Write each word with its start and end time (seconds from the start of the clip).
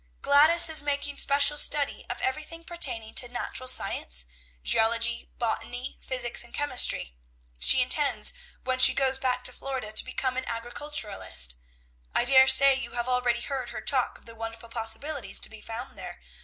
Gladys 0.23 0.67
is 0.67 0.81
making 0.81 1.15
special 1.17 1.57
study 1.57 2.07
of 2.09 2.19
everything 2.21 2.63
pertaining 2.63 3.13
to 3.13 3.27
natural 3.27 3.67
science, 3.67 4.25
geology, 4.63 5.29
botany, 5.37 5.99
physics, 6.01 6.43
and 6.43 6.55
chemistry. 6.55 7.13
She 7.59 7.83
intends 7.83 8.33
when 8.63 8.79
she 8.79 8.95
goes 8.95 9.19
back 9.19 9.43
to 9.43 9.53
Florida 9.53 9.91
to 9.91 10.03
become 10.03 10.37
an 10.37 10.45
agriculturist. 10.47 11.55
I 12.15 12.25
dare 12.25 12.47
say 12.47 12.73
you 12.73 12.93
have 12.93 13.07
already 13.07 13.41
heard 13.41 13.69
her 13.69 13.81
talk 13.81 14.17
of 14.17 14.25
the 14.25 14.33
wonderful 14.33 14.69
possibilities 14.69 15.39
to 15.41 15.49
be 15.51 15.61
found 15.61 15.95
there. 15.99 16.19